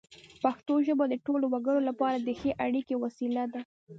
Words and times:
پښتو 0.43 0.73
ژبه 0.87 1.05
د 1.09 1.15
ټولو 1.25 1.45
وګړو 1.53 1.81
لپاره 1.89 2.17
د 2.19 2.29
ښې 2.39 2.51
اړیکې 2.65 2.95
وسیله 3.03 3.43
ده. 3.53 3.61